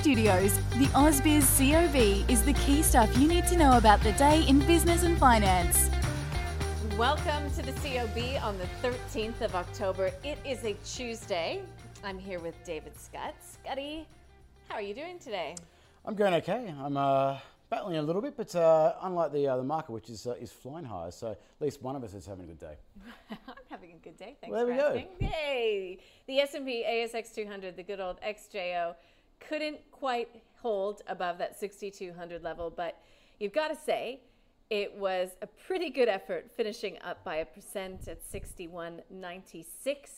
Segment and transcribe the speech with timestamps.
[0.00, 4.44] Studios, the AusBiz COB is the key stuff you need to know about the day
[4.48, 5.90] in business and finance.
[6.96, 10.10] Welcome to the COB on the 13th of October.
[10.24, 11.60] It is a Tuesday.
[12.02, 13.34] I'm here with David Scott.
[13.42, 14.06] Scotty,
[14.70, 15.54] how are you doing today?
[16.06, 16.74] I'm going okay.
[16.82, 17.36] I'm uh,
[17.68, 20.50] battling a little bit, but uh, unlike the uh, the market, which is uh, is
[20.50, 22.76] flying higher, so at least one of us is having a good day.
[23.30, 24.34] I'm having a good day.
[24.40, 25.06] Thanks Well, for there we go.
[25.20, 25.28] asking.
[25.30, 25.98] Yay!
[26.26, 28.94] The S&P ASX 200, the good old XJO,
[29.48, 30.28] couldn't quite
[30.60, 32.98] hold above that 6200 level, but
[33.38, 34.20] you've got to say
[34.70, 39.64] it was a pretty good effort finishing up by a percent at 61.96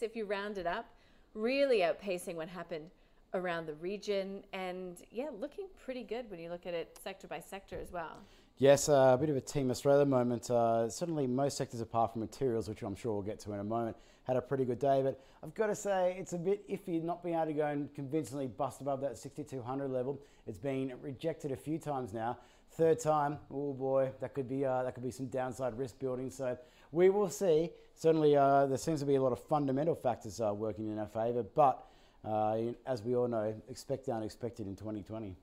[0.03, 0.87] if you round it up,
[1.35, 2.91] really outpacing what happened
[3.35, 7.41] around the region and yeah, looking pretty good when you look at it sector by
[7.41, 8.19] sector as well.
[8.63, 10.49] Yes, uh, a bit of a Team Australia moment.
[10.49, 13.65] Uh, certainly, most sectors apart from materials, which I'm sure we'll get to in a
[13.65, 15.03] moment, had a pretty good day.
[15.03, 17.93] But I've got to say, it's a bit iffy not being able to go and
[17.93, 20.21] convincingly bust above that 6200 level.
[20.47, 22.39] It's been rejected a few times now.
[22.71, 26.31] Third time, oh boy, that could be uh, that could be some downside risk building.
[26.31, 26.57] So
[26.93, 27.71] we will see.
[27.97, 31.09] Certainly, uh, there seems to be a lot of fundamental factors uh, working in our
[31.09, 31.43] favour.
[31.43, 31.85] But
[32.25, 35.35] uh, as we all know, expect the unexpected in 2020.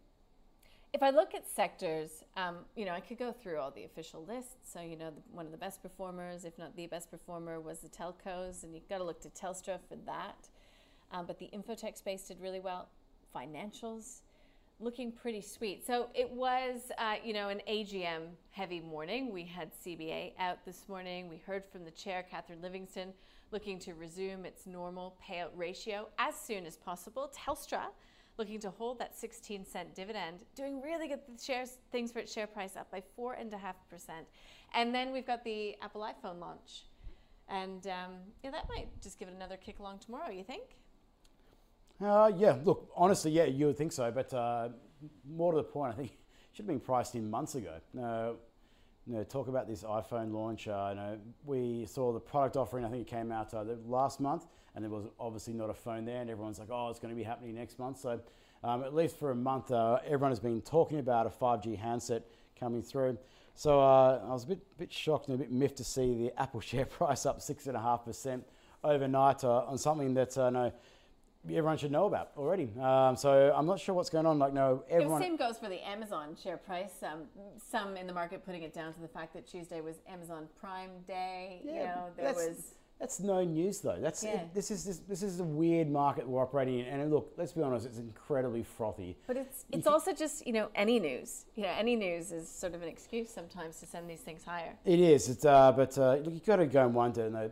[0.91, 4.25] If I look at sectors, um, you know, I could go through all the official
[4.25, 4.55] lists.
[4.73, 7.79] So, you know, the, one of the best performers, if not the best performer, was
[7.79, 10.49] the telcos, and you've got to look to Telstra for that.
[11.11, 12.89] Um, but the infotech space did really well.
[13.35, 14.21] Financials
[14.79, 15.85] looking pretty sweet.
[15.85, 19.31] So it was, uh, you know, an AGM heavy morning.
[19.31, 21.29] We had CBA out this morning.
[21.29, 23.13] We heard from the chair, Catherine Livingstone,
[23.51, 27.31] looking to resume its normal payout ratio as soon as possible.
[27.35, 27.81] Telstra
[28.39, 32.47] looking to hold that 16 cent dividend, doing really good shares, things for its share
[32.47, 33.53] price up by 4.5%.
[34.73, 36.85] And then we've got the Apple iPhone launch.
[37.49, 38.13] And um,
[38.43, 40.63] yeah, that might just give it another kick along tomorrow, you think?
[42.01, 44.69] Uh, yeah, look, honestly, yeah, you would think so, but uh,
[45.29, 46.17] more to the point, I think it
[46.53, 47.73] should have been priced in months ago.
[48.01, 48.31] Uh,
[49.05, 50.67] you know, talk about this iPhone launch.
[50.67, 52.85] Uh, you know, we saw the product offering.
[52.85, 56.05] I think it came out uh, last month, and there was obviously not a phone
[56.05, 58.19] there, and everyone's like, "Oh, it's going to be happening next month." So,
[58.63, 62.23] um, at least for a month, uh, everyone has been talking about a 5G handset
[62.59, 63.17] coming through.
[63.55, 66.41] So uh, I was a bit, bit shocked and a bit miffed to see the
[66.41, 68.45] Apple share price up six and a half percent
[68.83, 70.71] overnight uh, on something that I know
[71.45, 72.69] everyone should know about already.
[72.79, 74.39] Um, so I'm not sure what's going on.
[74.39, 77.03] Like, no, The same goes for the Amazon share price.
[77.03, 77.23] Um,
[77.69, 80.91] some in the market putting it down to the fact that Tuesday was Amazon Prime
[81.07, 81.61] Day.
[81.65, 82.75] you know, there was.
[82.99, 83.97] That's no news though.
[83.99, 84.43] That's Yeah.
[84.53, 86.85] this is this, this is a weird market we're operating in.
[86.87, 89.17] And look, let's be honest, it's incredibly frothy.
[89.25, 91.45] But it's it's also just you know any news.
[91.55, 94.73] You know any news is sort of an excuse sometimes to send these things higher.
[94.83, 95.29] It is.
[95.29, 97.23] It's uh, but uh, look, you've got to go and wonder.
[97.25, 97.51] You know,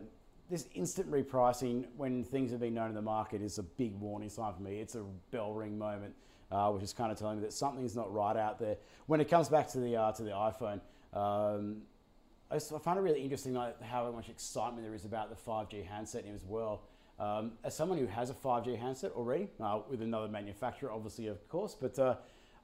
[0.50, 4.29] this instant repricing when things have been known in the market is a big warning
[4.29, 4.79] sign for me.
[4.79, 6.14] It's a bell ring moment,
[6.52, 8.78] uh, which is kind of telling me that something's not right out there.
[9.06, 10.81] When it comes back to the uh, to the iPhone,
[11.14, 11.84] um,
[12.50, 16.25] I, find it really interesting like, how much excitement there is about the 5G handset
[16.34, 16.84] as well.
[17.19, 21.47] Um, as someone who has a 5G handset already, uh, with another manufacturer, obviously, of
[21.50, 22.16] course, but uh,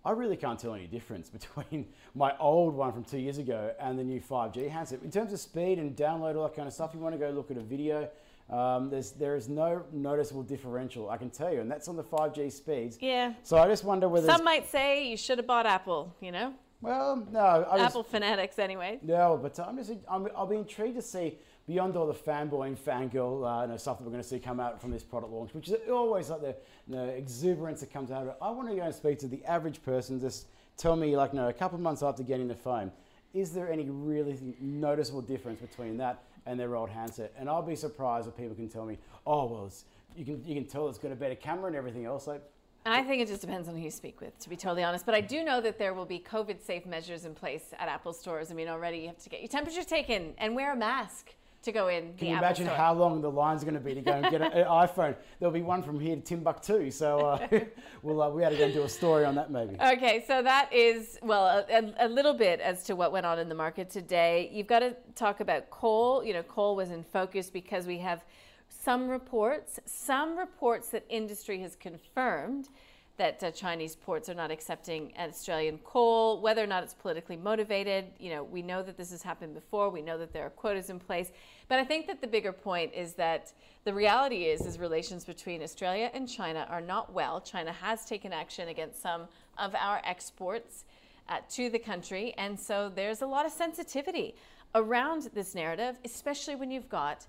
[0.06, 3.98] I really can't tell any difference between my old one from two years ago and
[3.98, 5.02] the new 5G handset.
[5.04, 7.32] In terms of speed and download, all that kind of stuff, you want to go
[7.32, 8.10] look at a video,
[8.50, 12.04] um, there's, there is no noticeable differential, I can tell you, and that's on the
[12.04, 12.98] 5G speeds.
[13.02, 13.34] Yeah.
[13.42, 14.28] So I just wonder whether.
[14.28, 16.14] Some might say you should have bought Apple.
[16.22, 19.00] You know, well, no, I was, Apple fanatics anyway.
[19.02, 22.78] No, but I'm just, I'm, I'll be intrigued to see beyond all the fanboy and
[22.78, 25.32] fangirl uh, you know, stuff that we're going to see come out from this product
[25.32, 26.56] launch, which is always like the,
[26.88, 28.36] the exuberance that comes out of it.
[28.42, 31.48] I want to go and speak to the average person, just tell me, like, no,
[31.48, 32.92] a couple of months after getting the phone,
[33.34, 37.34] is there any really noticeable difference between that and their old handset?
[37.38, 39.86] And I'll be surprised if people can tell me, oh, well, it's,
[40.16, 42.28] you can you can tell it's got a better camera and everything else.
[42.28, 42.44] Like,
[42.86, 45.06] I think it just depends on who you speak with, to be totally honest.
[45.06, 48.14] But I do know that there will be COVID safe measures in place at Apple
[48.14, 48.52] stores.
[48.52, 51.34] I mean, already you have to get your temperature taken and wear a mask
[51.64, 52.14] to go in.
[52.18, 52.76] Can you imagine Store.
[52.76, 55.16] how long the line's are going to be to go and get an iPhone?
[55.40, 56.92] There'll be one from here to Timbuktu.
[56.92, 57.48] So uh,
[58.04, 59.78] we'll uh, we had to go and do a story on that maybe.
[59.80, 63.48] Okay, so that is well a, a, little bit as to what went on in
[63.48, 64.50] the market today.
[64.52, 66.24] You've got to talk about coal.
[66.24, 68.26] You know, coal was in focus because we have
[68.84, 72.68] some reports, some reports that industry has confirmed
[73.16, 78.06] that uh, Chinese ports are not accepting Australian coal, whether or not it's politically motivated.
[78.20, 79.90] You know, we know that this has happened before.
[79.90, 81.32] We know that there are quotas in place.
[81.70, 83.54] But I think that the bigger point is that
[83.86, 87.40] the reality is, is relations between Australia and China are not well.
[87.40, 89.28] China has taken action against some
[89.60, 90.84] of our exports
[91.30, 94.36] uh, to the country, and so there's a lot of sensitivity
[94.76, 97.28] around this narrative, especially when you've got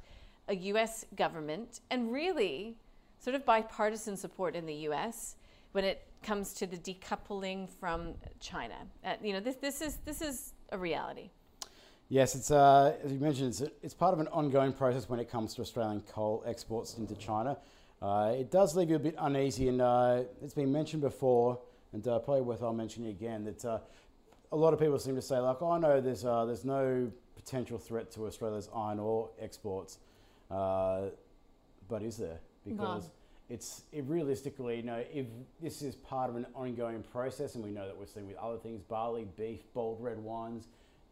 [0.48, 1.04] a U.S.
[1.16, 2.76] government and really
[3.18, 5.36] sort of bipartisan support in the U.S
[5.74, 8.76] when it comes to the decoupling from China.
[9.04, 11.30] Uh, you know, this, this, is, this is a reality.
[12.08, 15.28] Yes, it's uh, as you mentioned, it's, it's part of an ongoing process when it
[15.28, 17.58] comes to Australian coal exports into China.
[18.00, 21.58] Uh, it does leave you a bit uneasy, and uh, it's been mentioned before,
[21.92, 23.78] and uh, probably worthwhile mentioning again that uh,
[24.52, 28.12] a lot of people seem to say like, "Oh no, there's there's no potential threat
[28.12, 29.98] to Australia's iron ore exports,"
[30.50, 32.38] but is there?
[32.66, 33.10] Because
[33.50, 35.26] it's it realistically, you know, if
[35.60, 38.56] this is part of an ongoing process, and we know that we're seeing with other
[38.56, 40.68] things, barley, beef, bold red wines,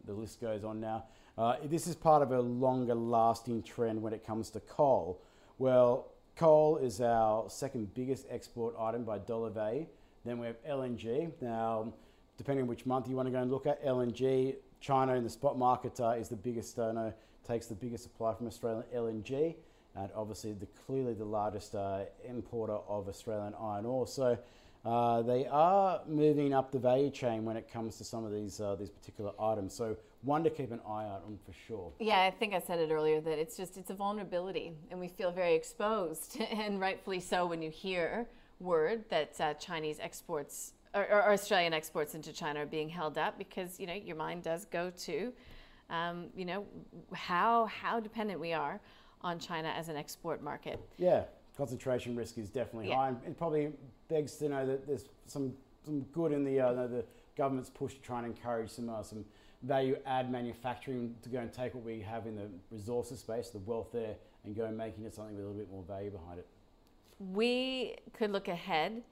[0.06, 1.04] the list goes on now.
[1.36, 5.20] Uh, this is part of a longer lasting trend when it comes to coal.
[5.58, 9.86] Well, coal is our second biggest export item by dollar value.
[10.24, 11.32] Then we have LNG.
[11.40, 11.92] Now,
[12.36, 15.30] depending on which month you want to go and look at, LNG, China in the
[15.30, 17.12] spot market uh, is the biggest, uh, no,
[17.46, 19.54] takes the biggest supply from Australian LNG
[19.94, 24.06] and obviously the, clearly the largest uh, importer of Australian iron ore.
[24.06, 24.38] So
[24.84, 28.60] uh, they are moving up the value chain when it comes to some of these
[28.60, 29.74] uh, these particular items.
[29.74, 31.92] So one to keep an eye out on for sure.
[32.00, 35.08] Yeah, I think I said it earlier that it's just it's a vulnerability, and we
[35.08, 38.26] feel very exposed, and rightfully so when you hear
[38.58, 43.36] word that uh, Chinese exports or, or, Australian exports into China are being held up
[43.38, 45.32] because you know your mind does go to.
[45.92, 46.66] Um, you know
[47.12, 48.80] how how dependent we are
[49.20, 50.80] on China as an export market.
[50.98, 51.24] Yeah,
[51.56, 52.96] concentration risk is definitely yeah.
[52.96, 53.08] high.
[53.08, 53.72] And it probably
[54.08, 55.52] begs to know that there's some,
[55.84, 57.04] some good in the, uh, the
[57.36, 59.24] government's push to try and encourage some, uh, some
[59.62, 63.58] value add manufacturing to go and take what we have in the resources space, the
[63.58, 66.38] wealth there, and go and making it something with a little bit more value behind
[66.38, 66.46] it.
[67.20, 69.02] We could look ahead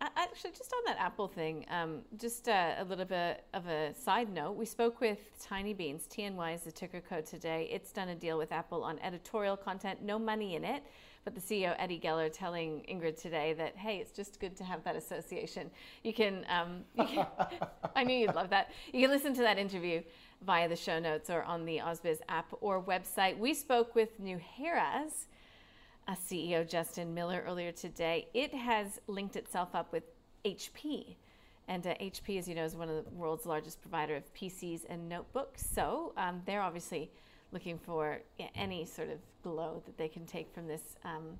[0.00, 4.52] Actually, just on that Apple thing, um, just a little bit of a side note.
[4.52, 6.08] We spoke with Tinybeans.
[6.08, 7.68] TNY is the ticker code today.
[7.70, 10.84] It's done a deal with Apple on editorial content, no money in it.
[11.24, 14.82] But the CEO, Eddie Geller, telling Ingrid today that, hey, it's just good to have
[14.84, 15.70] that association.
[16.02, 17.26] You can, um, you can
[17.94, 18.70] I knew you'd love that.
[18.94, 20.00] You can listen to that interview
[20.46, 23.36] via the show notes or on the AusBiz app or website.
[23.36, 25.26] We spoke with New Nuheara's
[26.08, 28.28] uh, CEO Justin Miller earlier today.
[28.34, 30.04] It has linked itself up with
[30.44, 31.16] HP.
[31.68, 34.82] And uh, HP, as you know, is one of the world's largest provider of PCs
[34.88, 35.64] and notebooks.
[35.72, 37.10] So um, they're obviously
[37.52, 38.20] looking for
[38.54, 41.38] any sort of glow that they can take from this um,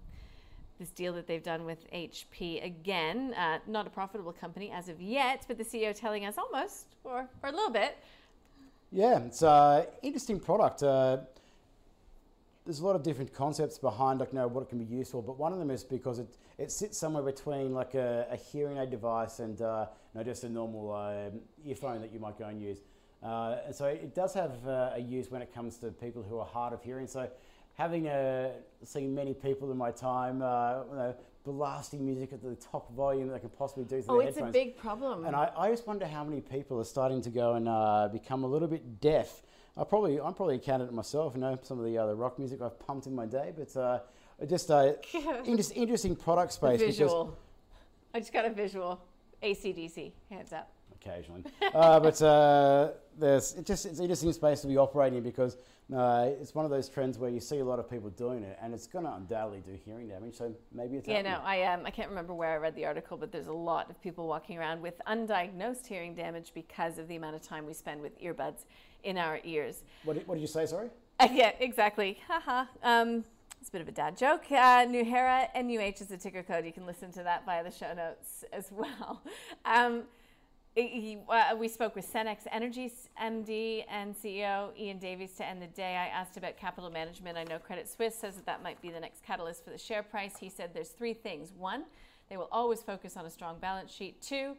[0.79, 2.65] this deal that they've done with HP.
[2.65, 6.87] Again, uh, not a profitable company as of yet, but the CEO telling us almost,
[7.05, 7.99] or, or a little bit.
[8.91, 10.83] Yeah, it's an uh, interesting product.
[12.61, 14.85] Uh, there's a lot of different concepts behind like you know what it can be
[14.85, 16.29] useful but one of them is because it,
[16.59, 20.45] it sits somewhere between like a, a hearing aid device and uh, you know, just
[20.45, 21.31] a normal uh,
[21.67, 22.79] earphone that you might go and use.
[23.23, 26.39] Uh, and so it does have uh, a use when it comes to people who
[26.39, 27.07] are hard of hearing.
[27.07, 27.29] So
[27.75, 28.51] having uh,
[28.85, 33.29] seen many people in my time, uh, you know, blasting music at the top volume
[33.29, 34.55] that they can possibly do through oh, it's headphones.
[34.55, 35.25] a big problem.
[35.25, 38.47] And I, I just wonder how many people are starting to go and become a
[38.47, 39.43] little bit deaf
[39.77, 41.35] I probably I'm probably a candidate myself.
[41.35, 44.01] You know some of the other rock music I've pumped in my day, but uh,
[44.47, 44.71] just
[45.45, 46.81] inter- interesting product space.
[46.81, 47.37] visual.
[48.15, 49.01] I just got a visual.
[49.43, 50.71] ACDC, hands up.
[51.01, 55.57] Occasionally, uh, but uh, there's it just it's interesting space to be operating because
[55.95, 58.59] uh, it's one of those trends where you see a lot of people doing it,
[58.63, 60.35] and it's going to undoubtedly do hearing damage.
[60.37, 61.17] So maybe it's yeah.
[61.17, 61.33] Happening.
[61.33, 63.91] No, I um, I can't remember where I read the article, but there's a lot
[63.91, 67.75] of people walking around with undiagnosed hearing damage because of the amount of time we
[67.75, 68.65] spend with earbuds
[69.03, 69.83] in our ears.
[70.05, 70.91] What did, what did you say, sorry?
[71.19, 72.19] Uh, yeah, exactly.
[72.29, 72.67] Haha.
[72.83, 73.25] um,
[73.61, 74.45] it's a bit of a dad joke.
[74.51, 76.65] Uh, Nuheara, NUH is the ticker code.
[76.65, 79.23] You can listen to that via the show notes as well.
[79.67, 80.05] Um,
[80.75, 85.67] he, uh, we spoke with Senex Energy's MD and CEO Ian Davies to end the
[85.67, 85.97] day.
[85.97, 87.37] I asked about capital management.
[87.37, 90.03] I know Credit Suisse says that that might be the next catalyst for the share
[90.03, 90.35] price.
[90.39, 91.53] He said there's three things.
[91.57, 91.85] One,
[92.29, 94.23] they will always focus on a strong balance sheet.
[94.23, 94.57] Two,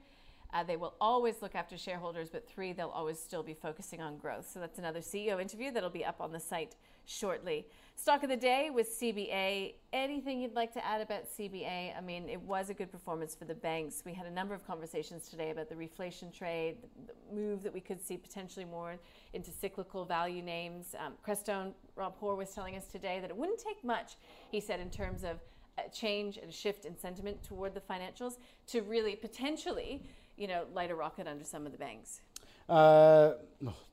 [0.53, 4.17] Uh, they will always look after shareholders, but three, they'll always still be focusing on
[4.17, 4.50] growth.
[4.51, 7.67] So that's another CEO interview that'll be up on the site shortly.
[7.96, 9.75] Stock of the day with CBA.
[9.93, 11.98] Anything you'd like to add about CBA?
[11.98, 14.03] I mean, it was a good performance for the banks.
[14.05, 17.79] We had a number of conversations today about the reflation trade, the move that we
[17.79, 18.96] could see potentially more
[19.34, 20.96] into cyclical value names.
[21.00, 24.15] Um, Crestone, Rob Hoare was telling us today that it wouldn't take much,
[24.51, 25.39] he said, in terms of
[25.77, 30.03] a change and shift in sentiment toward the financials to really potentially,
[30.42, 32.22] you know, light a rocket under some of the banks.
[32.68, 33.34] Uh,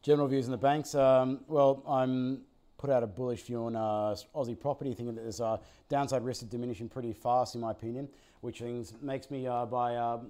[0.02, 0.94] general views on the banks.
[0.94, 2.40] Um, well, I'm
[2.78, 6.42] put out a bullish view on uh, Aussie property, thinking that there's a downside risk
[6.42, 8.08] of diminishing pretty fast, in my opinion,
[8.40, 10.20] which things makes me uh, by uh,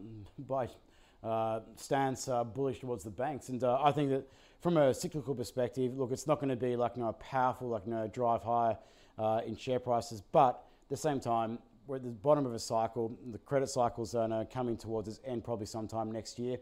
[0.48, 0.68] by
[1.22, 3.48] uh, stance uh, bullish towards the banks.
[3.48, 4.26] And uh, I think that
[4.60, 7.86] from a cyclical perspective, look, it's not going to be like you know, powerful like
[7.86, 8.76] you know, drive higher
[9.46, 13.18] in share prices, but at the same time, we're at the bottom of a cycle.
[13.32, 16.58] The credit cycle's uh, coming towards its end probably sometime next year.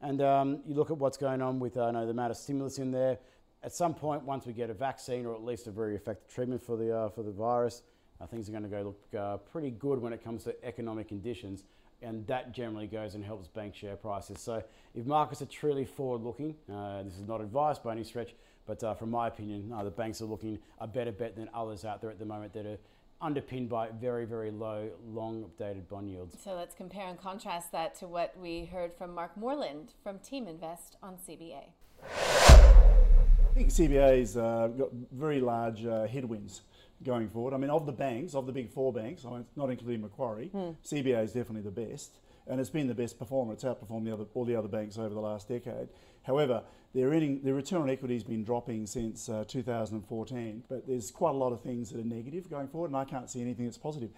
[0.00, 2.78] And um, you look at what's going on with uh, know, the amount of stimulus
[2.78, 3.18] in there.
[3.62, 6.62] At some point, once we get a vaccine or at least a very effective treatment
[6.62, 7.82] for the, uh, for the virus,
[8.20, 11.08] uh, things are going to go look uh, pretty good when it comes to economic
[11.08, 11.64] conditions.
[12.00, 14.40] And that generally goes and helps bank share prices.
[14.40, 14.62] So
[14.94, 18.34] if markets are truly forward looking, uh, this is not advice by any stretch,
[18.66, 22.10] but from my opinion, the banks are looking a better bet than others out there
[22.10, 22.78] at the moment that are
[23.22, 26.36] underpinned by very, very low, long dated bond yields.
[26.42, 30.48] So let's compare and contrast that to what we heard from Mark Moreland from Team
[30.48, 31.64] Invest on CBA.
[32.02, 36.62] I think CBA's uh, got very large uh, headwinds
[37.02, 37.54] going forward.
[37.54, 40.48] I mean, of the banks, of the big four banks, I went not including Macquarie,
[40.48, 40.70] hmm.
[40.84, 43.52] CBA is definitely the best, and it's been the best performer.
[43.52, 45.88] It's outperformed the other, all the other banks over the last decade.
[46.22, 46.62] However,
[46.94, 51.30] their, earning, their return on equity has been dropping since uh, 2014, but there's quite
[51.30, 53.78] a lot of things that are negative going forward, and I can't see anything that's
[53.78, 54.10] positive.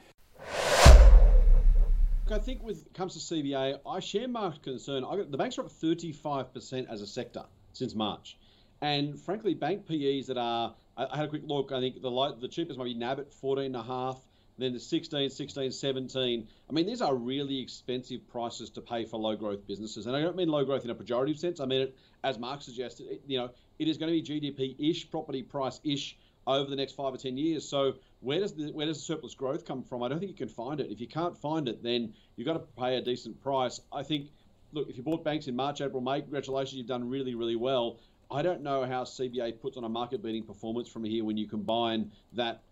[2.30, 5.02] I think with it comes to CBA, I share Mark's concern.
[5.02, 8.38] Got, the banks are up 35% as a sector since March.
[8.80, 12.40] And frankly, bank PEs that are, I, had a quick look, I think the light,
[12.40, 14.18] the cheapest might be NAB at 14.5,
[14.58, 16.48] then the 16, 16, 17.
[16.68, 20.06] I mean, these are really expensive prices to pay for low growth businesses.
[20.06, 21.60] And I don't mean low growth in a pejorative sense.
[21.60, 24.90] I mean it, as Mark suggested, it, you know, it is going to be GDP
[24.90, 26.16] ish, property price ish
[26.46, 27.68] over the next five or 10 years.
[27.68, 30.02] So where does the where does the surplus growth come from?
[30.02, 30.90] I don't think you can find it.
[30.90, 33.80] If you can't find it, then you've got to pay a decent price.
[33.92, 34.30] I think,
[34.72, 37.98] look, if you bought banks in March, April, May, congratulations, you've done really, really well.
[38.30, 41.46] I don't know how CBA puts on a market beating performance from here when you
[41.46, 42.62] combine that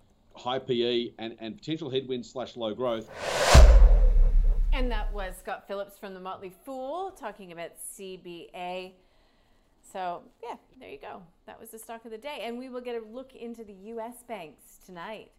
[0.41, 3.11] high PE and, and potential headwinds slash low growth.
[4.73, 8.93] And that was Scott Phillips from the Motley Fool talking about CBA.
[9.93, 11.23] So, yeah, there you go.
[11.47, 12.43] That was the stock of the day.
[12.45, 14.23] And we will get a look into the U.S.
[14.27, 15.33] banks tonight.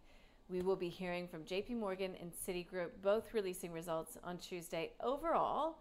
[0.50, 4.92] We will be hearing from JP Morgan and Citigroup, both releasing results on Tuesday.
[5.02, 5.78] Overall,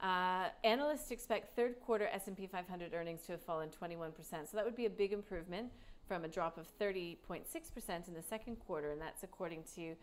[0.00, 4.12] uh, analysts expect third quarter S&P 500 earnings to have fallen 21%.
[4.22, 5.70] So that would be a big improvement
[6.06, 9.94] from a drop of 30.6% in the second quarter, and that's according to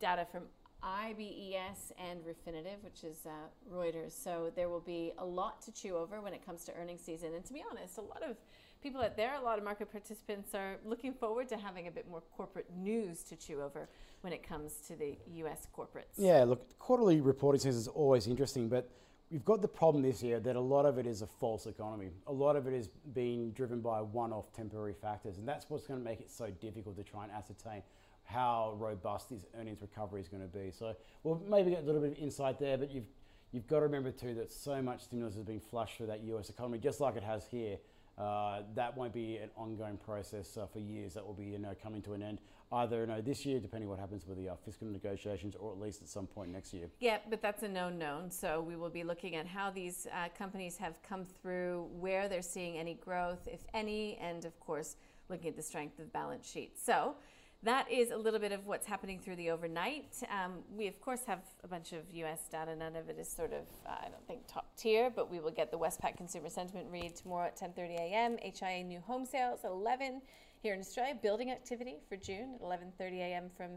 [0.00, 0.42] data from
[0.82, 3.30] IBES and Refinitiv, which is uh,
[3.72, 4.12] Reuters.
[4.12, 7.34] So there will be a lot to chew over when it comes to earnings season.
[7.34, 8.36] And to be honest, a lot of
[8.82, 12.10] people out there, a lot of market participants are looking forward to having a bit
[12.10, 13.88] more corporate news to chew over
[14.22, 15.68] when it comes to the U.S.
[15.76, 16.16] corporates.
[16.16, 18.90] Yeah, look, quarterly reporting season is always interesting, but
[19.32, 22.10] We've got the problem this year that a lot of it is a false economy.
[22.26, 25.86] A lot of it is being driven by one off temporary factors, and that's what's
[25.86, 27.82] going to make it so difficult to try and ascertain
[28.24, 30.70] how robust this earnings recovery is going to be.
[30.70, 33.06] So we'll maybe get a little bit of insight there, but you've,
[33.52, 36.50] you've got to remember too that so much stimulus has been flushed through that US
[36.50, 37.78] economy, just like it has here.
[38.18, 41.14] Uh, that won't be an ongoing process uh, for years.
[41.14, 42.40] That will be you know, coming to an end
[42.72, 46.02] either know, this year, depending what happens with the uh, fiscal negotiations, or at least
[46.02, 46.88] at some point next year.
[47.00, 48.30] Yeah, but that's a known known.
[48.30, 52.42] So we will be looking at how these uh, companies have come through, where they're
[52.42, 54.96] seeing any growth, if any, and of course,
[55.28, 56.78] looking at the strength of the balance sheet.
[56.78, 57.14] So
[57.62, 60.14] that is a little bit of what's happening through the overnight.
[60.30, 62.74] Um, we, of course, have a bunch of US data.
[62.74, 65.52] None of it is sort of, uh, I don't think, top tier, but we will
[65.52, 69.70] get the Westpac Consumer Sentiment read tomorrow at 10.30 a.m., HIA new home sales at
[69.70, 70.22] 11
[70.62, 73.50] here in Australia, building activity for June at 11.30 a.m.
[73.56, 73.72] from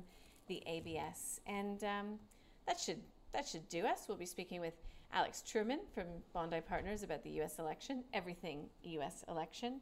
[0.48, 1.42] the ABS.
[1.48, 2.20] And um,
[2.68, 3.00] that, should,
[3.34, 4.06] that should do us.
[4.08, 4.76] We'll be speaking with
[5.12, 7.58] Alex Truman from Bondi Partners about the U.S.
[7.58, 9.26] election, everything U.S.
[9.28, 9.82] election.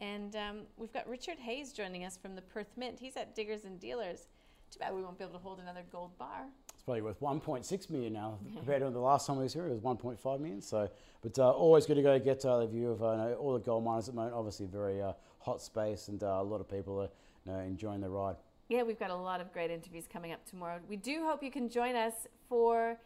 [0.00, 2.98] And um, we've got Richard Hayes joining us from the Perth Mint.
[3.00, 4.28] He's at Diggers and Dealers.
[4.70, 6.44] Too bad we won't be able to hold another gold bar.
[6.86, 9.66] Probably worth 1.6 million now compared to the last time we was here.
[9.66, 10.62] It was 1.5 million.
[10.62, 10.88] So,
[11.20, 13.82] but uh, always good to go get uh, the view of uh, all the gold
[13.82, 14.36] miners at the moment.
[14.36, 17.08] Obviously, very uh, hot space, and uh, a lot of people are
[17.44, 18.36] you know, enjoying the ride.
[18.68, 20.78] Yeah, we've got a lot of great interviews coming up tomorrow.
[20.88, 22.14] We do hope you can join us
[22.48, 22.96] for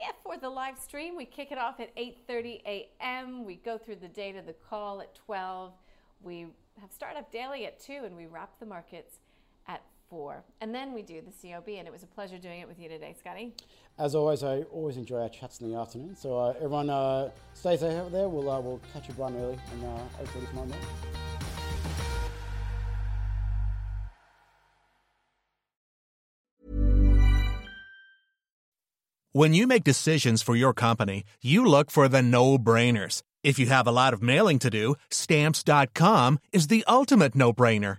[0.00, 3.44] yeah, for the live stream, we kick it off at 8:30 a.m.
[3.44, 5.72] We go through the date of the call at 12.
[6.22, 6.46] We
[6.80, 9.18] have Startup Daily at 2, and we wrap the markets
[9.66, 10.42] at 4.
[10.60, 12.88] And then we do the COB, and it was a pleasure doing it with you
[12.88, 13.54] today, Scotty.
[13.98, 16.16] As always, I always enjoy our chats in the afternoon.
[16.16, 18.28] So uh, everyone, uh, stay safe out there.
[18.28, 20.86] We'll uh, we'll catch you bright and early and uh, 8:30 tomorrow morning.
[29.32, 33.22] When you make decisions for your company, you look for the no-brainers.
[33.44, 37.98] If you have a lot of mailing to do, stamps.com is the ultimate no-brainer.